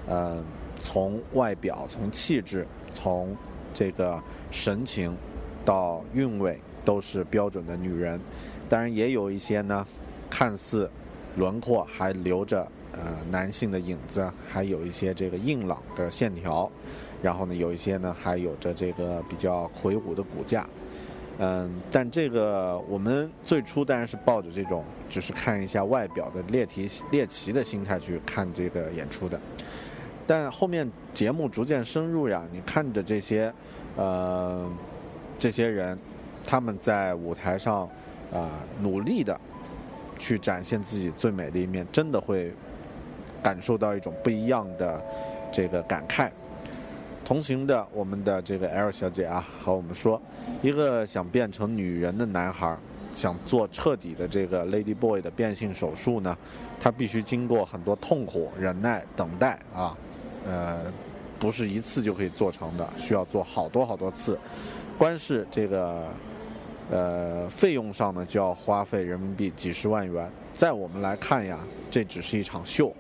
[0.08, 0.42] 呃，
[0.78, 3.36] 从外表、从气质、从
[3.74, 5.18] 这个神情
[5.66, 8.22] 到韵味都是标准的女人。
[8.70, 9.86] 当然，也有一些呢，
[10.30, 10.90] 看似
[11.36, 16.72] 轮廓还留着呃男性的影子，还有一些这个硬朗的线条，
[17.22, 20.68] 然后呢，有一些呢还有着这个比较魁梧的骨架。
[21.38, 29.38] 嗯，但这个我们最初当然是抱着这种只是看一下外表的猎奇猎奇的心态去看这个演出的，
[30.26, 33.54] 但后面节目逐渐深入呀，你看着这些，
[33.98, 34.66] 呃，
[35.38, 35.98] 这些人，
[36.42, 37.82] 他们在舞台上，
[38.32, 39.38] 啊，努力的
[40.18, 42.54] 去展现自己最美的一面，真的会
[43.44, 45.04] 感受到一种不一样的
[45.52, 46.32] 这个感慨。
[47.26, 50.22] 同行的我们的这个 L 小姐啊，和我们说，
[50.62, 52.78] 一个想变成女人的男孩，
[53.16, 56.38] 想做彻底的这个 Lady Boy 的变性手术呢，
[56.80, 59.98] 他必须经过很多痛苦、忍耐、等待啊，
[60.46, 60.84] 呃，
[61.40, 64.38] 不是一次就可以做成的，需要做好多好多次，
[64.96, 66.06] 光是这个
[66.92, 70.32] 呃费用上呢，就要花费人民币几十万元。
[70.54, 71.58] 在我们来看呀，
[71.90, 72.96] 这只是一场秀。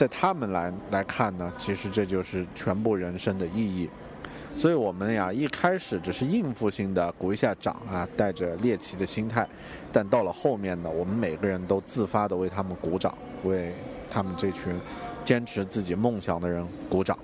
[0.00, 3.86] 在他们来来看呢，其实这就是全部人生的意义。
[4.56, 9.46] 所以我们呀，一开始只是应付性的鼓一下掌啊，带着猎奇的心态。
[9.92, 13.74] 但到了后面呢，我们每个人都自发的为他们鼓掌，为
[14.10, 14.72] 他们这群
[15.22, 17.18] 坚持自己梦想的人鼓掌。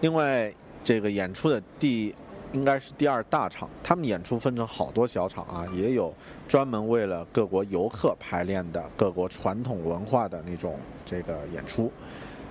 [0.00, 0.52] 另外，
[0.82, 2.12] 这个演出的第。
[2.52, 6.14] 应该是第二大场，他们演出分成好多小场啊，也有
[6.48, 11.92] 专门为了各国游客排练的各国传统文化的那种这个演出。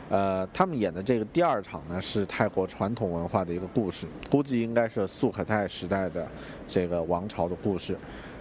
[0.10, 6.28] 呃，他们演的这个第二场呢，是泰国传统文化的一个故事，估计应该是素可泰时代的
[6.68, 7.98] 这个王朝的故事。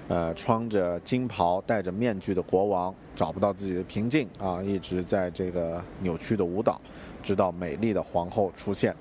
[0.09, 6.79] 呃，穿着金袍、戴着面具的国王找不到自己的平静啊，一直在这个扭曲的舞蹈，
[7.23, 8.95] 直到美丽的皇后出现。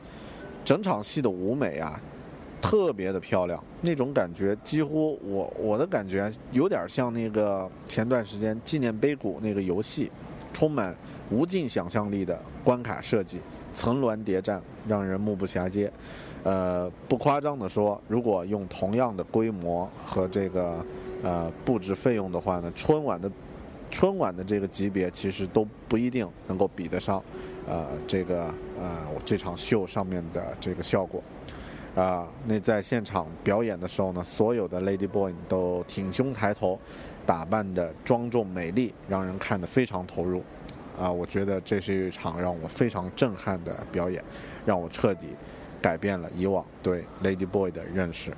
[0.63, 1.99] 整场戏的舞美啊。
[2.63, 10.09] 特别的漂亮，那种感觉几乎我我的感觉有点像那个前段时间纪念碑谷那个游戏，
[10.53, 10.95] 充满
[11.29, 13.41] 无尽想象力的关卡设计，
[13.75, 15.91] 层峦叠嶂，让人目不暇接。
[16.43, 20.77] 呃，不夸张的说，如果用同样的规模和这个
[21.21, 23.29] 呃布置费用的话呢，春晚的
[23.91, 27.21] 春晚的这个级别其实都不一定能够比得上，
[27.67, 28.45] 呃，这个
[28.79, 31.21] 呃这场秀上面的这个效果。
[31.95, 36.79] 啊，那在现场表演的时候呢，所有的 Lady Boy 都挺胸抬头，
[37.23, 40.41] 打扮的庄重美丽，让人看得非常投入。
[40.99, 44.23] 啊，我觉得这是一场让我非常震撼的表演，
[44.65, 45.27] 让我彻底
[45.81, 48.31] 改变了以往对 Lady Boy 的认识。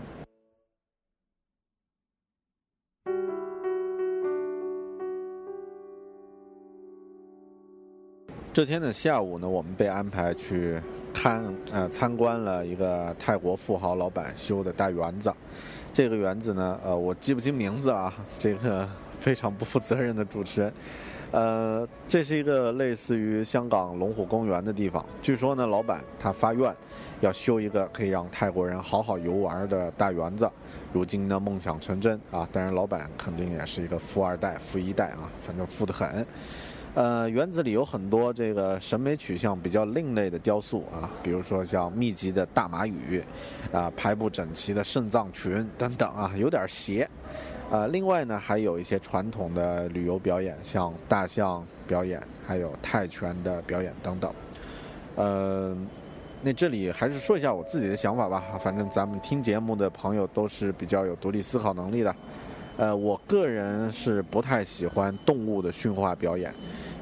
[8.55, 10.81] 这天的下午呢，我们被安排去。
[11.13, 15.33] 参呃参观了一个泰国富豪老板修的大园子，
[15.93, 18.87] 这个园子呢，呃，我记不清名字了，这个
[19.17, 20.73] 非常不负责任的主持人，
[21.31, 25.03] 呃，这是一个类似于香港龙虎公园的地方。
[25.21, 26.71] 据说呢，老板他发愿
[27.21, 30.51] 要修一个可以让泰国人好好游玩的大园子，
[30.93, 32.47] 如今呢梦想成真啊！
[32.51, 36.27] 当然，老板肯定也是一个富二代、富一代啊，反正富得很。
[36.95, 43.21] 呃，园子里有很多这个审美取向比较另类的雕塑啊，比如说像密集的大马羽，
[43.73, 47.05] 啊，排布整齐的肾脏群等等啊，有点邪。
[47.69, 54.33] 呃，另外呢，还有一些传统的旅游表演，像大象表演，还有泰拳的表演等等。
[55.15, 55.75] 呃，
[56.41, 58.41] 那这里还是说一下我自己的想法吧。
[58.63, 62.15] 反正咱们听节目的朋友都是比较有独立思考能力的。
[62.77, 66.53] 呃，我个人是不太喜欢动物的驯化表演，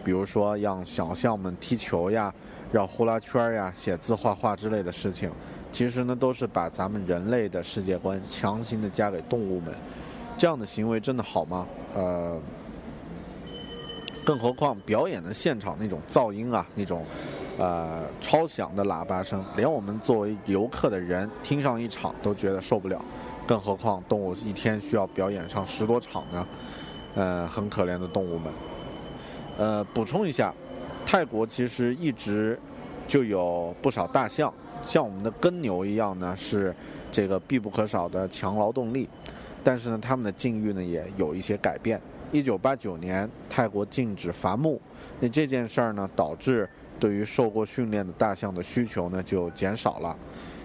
[0.04, 2.32] 比如说让小象们踢球呀、
[2.72, 5.32] 绕呼啦圈呀、写字画画之类的事情。
[5.72, 9.74] 其实呢，都是把咱们人类的世界观强行的加给动物们。
[10.38, 11.68] 这样的行为真的好吗？
[11.96, 12.40] 呃，
[14.24, 17.04] 更何况表演的现场那种噪音啊，那种
[17.58, 23.04] 呃超响的喇叭声，连我们作为游客的人听上一场都觉得受不了，
[23.46, 26.48] 更何况动物一天需要表演上十多场呢？
[27.16, 28.52] 呃，很可怜的动物们。
[29.58, 30.54] 呃，补充一下，
[31.06, 32.60] 泰国其实一直
[33.08, 34.52] 就有不少大象，
[34.86, 36.74] 像我们的耕牛一样呢，是
[37.12, 39.08] 这个必不可少的强劳动力。
[39.64, 42.02] 但是呢，他们的境遇呢也有一些改变。
[42.32, 44.82] 一九八九年，泰国禁止伐木，
[45.20, 46.68] 那这件事儿呢，导致
[47.00, 50.18] 对于受过训练的大象的需求呢就减少了。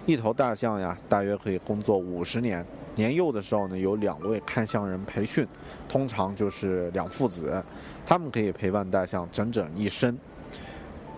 [0.05, 2.65] 一头大象呀，大约可以工作五十年。
[2.95, 5.47] 年幼的时候呢，有两位看象人培训，
[5.87, 7.63] 通常就是两父子，
[8.05, 10.17] 他们可以陪伴大象整整一生。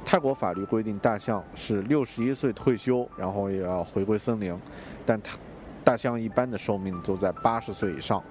[0.05, 4.55] 泰国法律规定，大象是六十一岁退休，然后也要回归森林，
[5.05, 5.37] 但它。
[5.83, 8.23] 大象一般的寿命都在八十岁以上，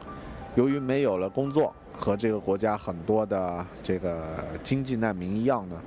[0.54, 5.82] 由于没有了工作，和这个国家很多的这个经济难民一样呢，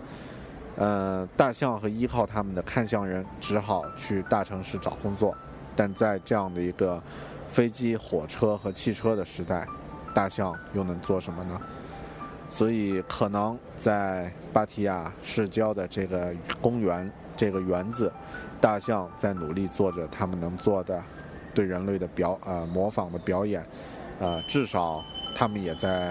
[0.76, 5.36] 呃，大象和依靠他们的看象人只好去大城市找工作，
[5.76, 7.02] 但在这样的一个
[7.48, 9.68] 飞机、火车和汽车的时代，
[10.14, 11.62] 大象又能做什么呢？
[12.50, 18.12] 所以，可能在芭提雅市郊的这个公园、这个园子，
[18.62, 21.04] 大象在努力做着他们能做的。
[21.56, 23.64] 对人类的表呃模仿的表演，
[24.20, 25.06] 呃至少
[25.36, 26.08] 他们也在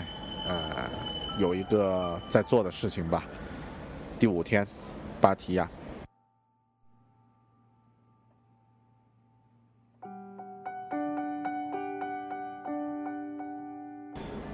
[0.46, 0.88] 呃
[1.36, 3.24] 有一个在做的事情吧。
[4.22, 4.64] 第五天，
[5.20, 5.68] 芭提雅。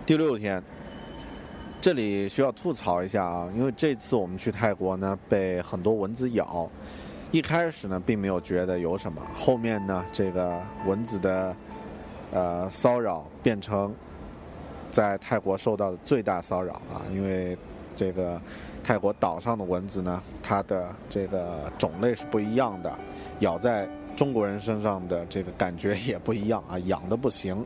[0.07, 0.62] 第六天，
[1.83, 6.66] 这里需要吐槽一下啊，因为这次我们去泰国呢，被很多蚊子咬。
[7.31, 11.55] 一开始呢，并没有觉得有什么，后面呢，这个蚊子的
[12.33, 13.95] 呃骚扰变成
[14.91, 17.55] 在泰国受到的最大骚扰啊，因为
[17.95, 18.41] 这个
[18.83, 22.99] 泰国岛上的蚊子呢，它的这个种类是不一样的，
[23.41, 27.64] 咬在中国人身上的这个感觉也不一样啊， 痒的不行，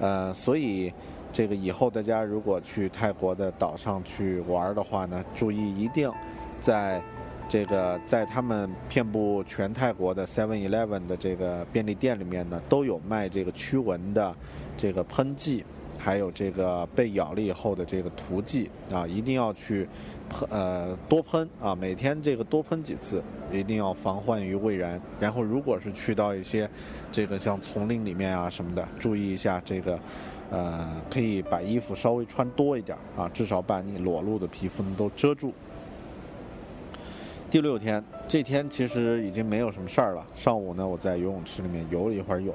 [0.00, 0.92] 呃，所以
[1.32, 6.10] 这个以后大家如果去泰国的岛上去玩的话呢，注意一定
[6.60, 7.02] 在。
[7.46, 14.34] 这个在他们遍布全泰国的 Seven Eleven 的这个便利店里面呢，都有卖这个驱蚊的
[14.78, 15.62] 这个喷剂，
[15.98, 19.86] 还有这个被咬了以后的这个涂剂啊，一定要去
[20.28, 23.22] 喷呃多喷啊，每天这个多喷几次，
[23.52, 25.00] 一定要防患于未然。
[25.20, 26.68] 然后如果是去到一些
[27.12, 29.98] 这个像丛林里面啊什么的，注意一下这个
[30.50, 35.52] 呃，可以把衣服稍微穿多一点啊，至少把你裸露的皮肤都遮住。
[37.50, 40.26] 第六天，这天其实已经没有什么事儿了。
[40.34, 42.52] 上午呢，我在游泳池里面游了一会儿泳，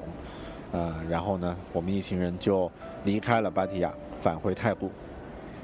[0.72, 2.70] 呃，然后呢，我们一行人就
[3.04, 3.90] 离开了芭提雅，
[4.20, 4.90] 返回泰国。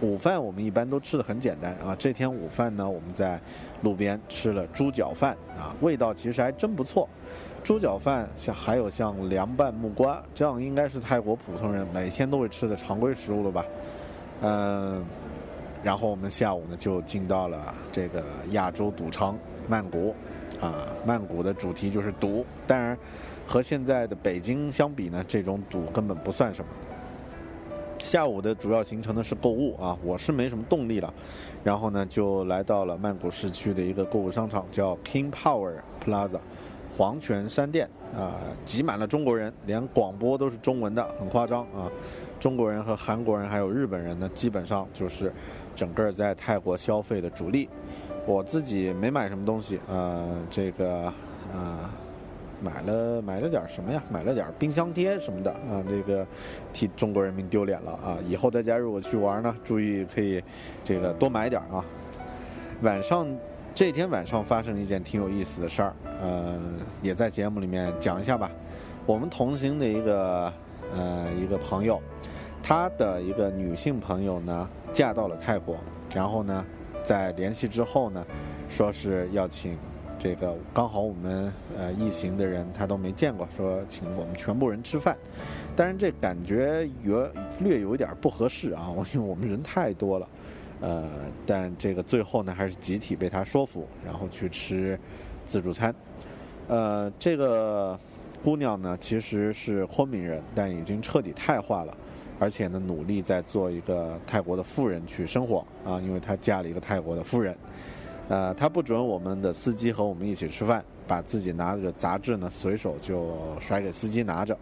[0.01, 1.97] 午饭我们一般都吃的很简单啊。
[1.99, 3.41] 这天午饭呢，我们在
[3.83, 7.09] 路边吃了猪脚饭啊，味道其实还真不错。
[7.65, 13.65] 猪脚饭像还有像凉拌木瓜，这样应该是泰国普通人每天都会吃的常规食物了吧？
[14.43, 15.05] 嗯。
[15.83, 19.39] 然后我们下午呢就进到了这个亚洲赌城
[19.69, 20.15] 曼谷，
[20.61, 22.45] 啊，曼谷的主题就是赌。
[22.67, 22.99] 当然，
[23.47, 26.71] 和现在的北京相比呢，这种赌根本不算什么。
[27.99, 31.13] 下午的主要行程呢是购物啊，我是没什么动力了。
[31.65, 35.75] 然后呢就来到了曼谷市区的一个购物商场，叫 King Power
[36.05, 36.41] Plaza，
[36.97, 41.91] 皇泉山店啊，挤满了中国人，连广播都是中文的，很夸张啊。
[42.39, 45.33] 中国人和韩国人还有日本人呢，基本上就是。
[45.77, 47.69] 整个在泰国消费的主力，
[48.25, 51.13] 我自己没买什么东西，呃，这个
[51.53, 51.93] 啊，
[52.61, 54.03] 买了买了点什么呀？
[54.11, 56.27] 买了点冰箱贴什么的啊，这个
[56.73, 58.19] 替中国人民丢脸了啊！
[58.27, 60.43] 以后大家如果去玩呢，注意可以
[60.85, 61.85] 这个多买点啊。
[62.83, 63.27] 晚上
[63.75, 66.59] 这天晚上发生了一件挺有意思的事儿，呃，
[67.03, 68.51] 也在节目里面讲一下吧。
[69.05, 70.53] 我们同行的一个
[70.95, 72.01] 呃一个朋友，
[72.63, 74.69] 他的一个女性朋友呢。
[74.93, 75.77] 嫁到了泰国，
[76.15, 76.65] 然后呢，
[77.05, 78.25] 在联系之后呢，
[78.71, 79.77] 说是要请
[80.19, 85.17] 这个刚好我们呃一行的人他都没见过，说请我们全部人吃饭。
[85.77, 90.29] 但是这感觉有略有一点不合适啊，因为我们人太多了。
[90.81, 91.09] 呃，
[91.47, 94.99] 但这个最后呢，还是集体被他说服，然后去吃
[95.47, 95.95] 自助餐。
[96.69, 97.99] 呃，这个
[98.43, 101.97] 姑娘呢，其实是昆明人，但已经彻底泰化了，
[102.39, 107.57] 而且呢，努力在做一个泰国的富人去生活啊，因为她嫁了一个泰国的富人。
[108.29, 114.57] 呃，他不准我们的司机和我们一起吃饭，把自己拿着杂志呢，随手就甩给司机拿着，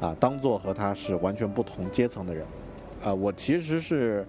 [0.00, 2.46] 啊，当做和他是完全不同阶层的人。
[3.02, 4.26] 啊，我其实是。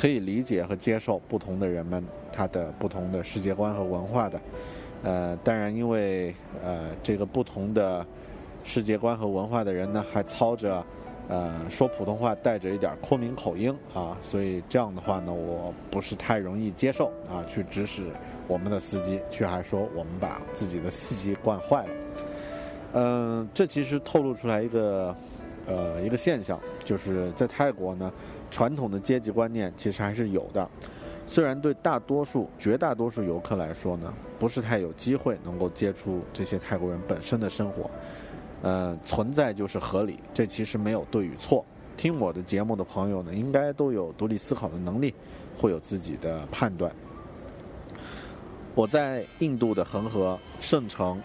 [0.00, 2.00] 可以理解和接受不同的人们
[2.32, 4.40] 他的不同的世界观和文化的，
[5.02, 6.32] 呃，当然因为
[6.62, 8.06] 呃这个不同的
[8.62, 10.86] 世界观和文化的人呢，还操着
[11.28, 18.02] 呃说普通话带着一点昆明口音啊，所以这样的话呢，我不是太容易接受啊，去指使
[18.46, 21.92] 我们的司机，却还说我们把自己的司机惯坏了，
[22.94, 25.14] 嗯，这其实透露出来一个
[25.66, 28.12] 呃一个现象，就是在泰国呢。
[28.50, 30.66] 传统的阶级观念其实还是有的，
[31.26, 37.90] 虽然对大多数、绝大多数游客来说呢，不是太有机会能够接触这些泰国人本身的生活，
[38.62, 41.64] 呃，存在就是合理，这其实没有对与错。
[41.96, 45.14] 听我的节目的朋友呢，应该都有独立思考的能力，
[45.56, 46.94] 会有自己的判断。
[48.74, 51.20] 我在印度的恒河圣城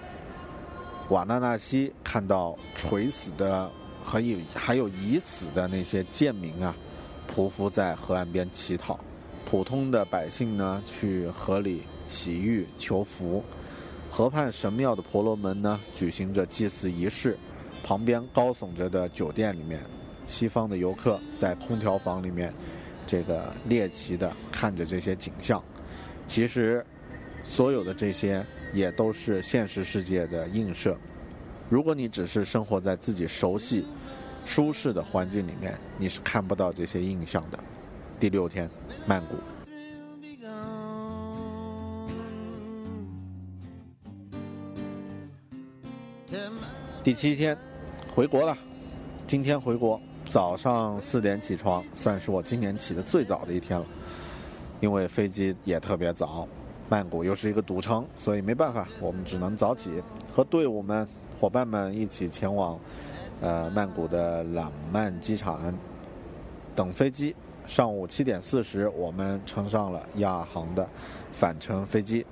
[1.09, 3.69] 瓦纳纳西看到垂死的
[4.03, 6.75] 和有还有已死的那些贱民啊。
[7.33, 8.99] 匍匐在河岸边乞讨，
[9.49, 13.43] 普通的百姓呢去河里洗浴求福，
[14.15, 17.35] 河畔神庙的婆罗门呢举行着祭祀仪式，
[17.83, 19.81] 旁边高耸着的酒店里面，
[20.27, 22.53] 西方的游客在空调房里面，
[23.07, 25.63] 这个猎奇的看着这些景象。
[26.27, 26.85] 其实，
[27.43, 30.95] 所有的这些也都是现实世界的映射。
[31.67, 33.83] 如果你只是生活在自己熟悉。
[34.45, 37.57] 舒适的环境里面，你是看不到这些印象的。
[38.19, 38.69] 第六天，
[39.07, 39.52] 曼谷。
[47.03, 47.57] 第七天，
[48.15, 48.57] 回国了。
[49.27, 49.99] 今天回国，
[50.29, 53.85] 早上四点起床，算是我今年起的最早的一天了。
[54.79, 56.47] 因为飞机也特别早，
[56.87, 60.01] 曼谷又是一个赌城，所以没办法，我们只能早起，
[60.31, 61.05] 和队伍们、
[61.41, 62.79] 伙伴们一起前往。
[63.41, 65.77] 呃，曼谷的朗曼机场
[66.73, 67.35] 等飞机。
[67.67, 70.87] 上午七点四十，我们乘上了亚航的
[71.33, 72.25] 返程飞机。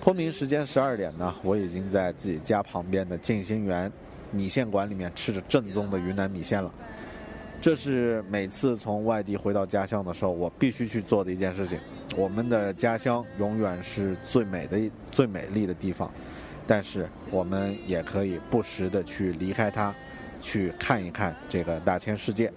[0.00, 3.90] 昆明时间十二点呢，我已经在自己家旁边的静心园
[4.34, 6.72] 米线馆里面吃着正宗的云南米线了。
[7.62, 11.78] 这是每次从外地回到家乡的时候，我必须去做的一件事情。
[12.16, 14.78] 我们的家乡永远是最美的、
[15.10, 16.10] 最美丽的地方，
[16.66, 19.94] 但是我们也可以不时的去离开它。
[20.42, 22.52] 去看一看这个大千世界。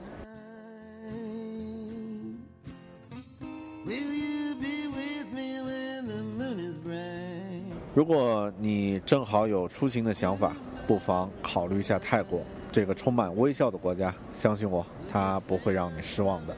[7.95, 10.53] 如果你正好有出行的想法，
[10.87, 14.13] 不妨考虑一下泰国这个充满微笑的国家。
[14.33, 16.55] 相信我，它不会让你失望的。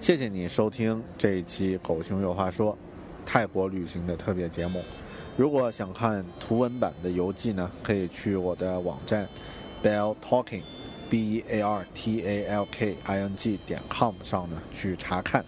[0.00, 2.72] 谢谢你收听这一期《狗熊有话说》
[3.26, 4.82] 泰国旅行的特别节目。
[5.36, 9.28] 如果想看图文版的游记呢，可以去我的网站。
[9.82, 15.44] Bear Talking，B E A R T A L K I N G 点 com 上呢去查看，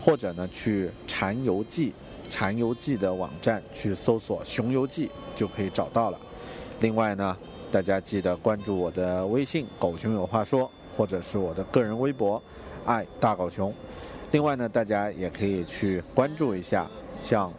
[0.00, 1.92] 或者呢去禅游记，
[2.30, 6.18] 禅游记的网站去搜索熊游记就可以找到了。
[6.80, 7.36] 另外呢，
[7.70, 12.42] 大家记得关注我的微信“狗熊有话说”，或者是我的个人微博
[12.84, 13.72] “爱大狗熊”。
[14.32, 16.86] 另外呢，大家也可以去关注一下
[17.22, 17.52] 像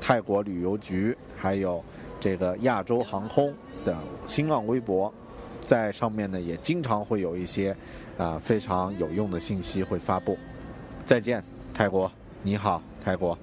[0.00, 1.82] 泰国旅游局，还有
[2.20, 3.52] 这个亚洲航空。
[3.84, 5.10] 的新浪微博，
[5.60, 7.74] 在上面呢也经常会有一些
[8.18, 10.36] 啊非常有用的信息会发布。
[11.06, 12.10] 再见，泰国，
[12.42, 13.38] 你好，泰国，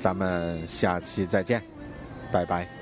[0.00, 1.60] 咱们下期再见，
[2.32, 2.81] 拜拜。